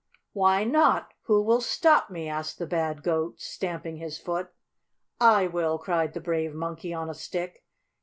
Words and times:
"Why 0.33 0.63
not? 0.63 1.13
Who 1.25 1.43
will 1.43 1.61
stop 1.61 2.09
me?" 2.09 2.27
asked 2.27 2.57
the 2.57 2.65
bad 2.65 3.03
Goat, 3.03 3.39
stamping 3.39 3.97
his 3.97 4.17
foot. 4.17 4.51
"I 5.19 5.45
will!" 5.45 5.77
cried 5.77 6.15
the 6.15 6.19
brave 6.19 6.55
Monkey 6.55 6.91
on 6.91 7.07
a 7.07 7.13
Stick. 7.13 7.63